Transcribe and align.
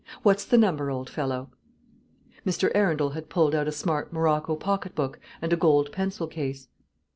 What's 0.23 0.45
the 0.45 0.57
number, 0.57 0.89
old 0.89 1.11
fellow?" 1.11 1.51
Mr. 2.43 2.71
Arundel 2.73 3.11
had 3.11 3.29
pulled 3.29 3.53
out 3.53 3.67
a 3.67 3.71
smart 3.71 4.11
morocco 4.11 4.55
pocket 4.55 4.95
book 4.95 5.19
and 5.43 5.53
a 5.53 5.55
gold 5.55 5.91
pencil 5.91 6.25
case. 6.25 6.69